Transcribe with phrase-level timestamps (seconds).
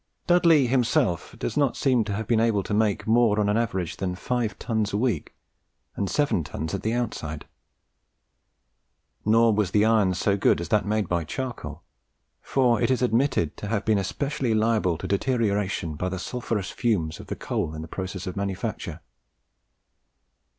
[0.25, 3.97] Dudley himself does not seem to have been able to make more on an average
[3.97, 5.35] than five tons a week,
[5.95, 7.45] and seven tons at the outside.
[9.25, 11.83] Nor was the iron so good as that made by charcoal;
[12.41, 17.19] for it is admitted to have been especially liable to deterioration by the sulphureous fumes
[17.19, 19.01] of the coal in the process of manufacture.